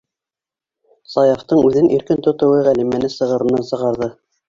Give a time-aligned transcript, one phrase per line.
[1.13, 4.15] Саяфтың үҙен иркен тотоуы Ғәлимәне сығырынан сығарҙы.